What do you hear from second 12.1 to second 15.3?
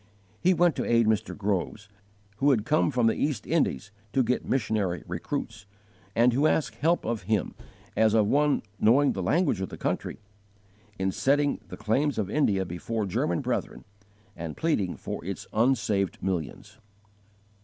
of India before German brethren, and pleading for